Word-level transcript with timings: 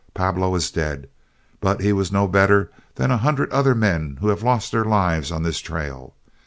Pablo 0.15 0.55
is 0.55 0.71
dead, 0.71 1.07
but 1.59 1.79
he 1.79 1.93
was 1.93 2.11
no 2.11 2.27
better 2.27 2.71
than 2.95 3.11
a 3.11 3.17
hundred 3.17 3.51
other 3.51 3.75
men 3.75 4.17
who 4.19 4.29
have 4.29 4.41
lost 4.41 4.71
their 4.71 4.83
lives 4.83 5.31
on 5.31 5.43
this 5.43 5.59
trail. 5.59 6.15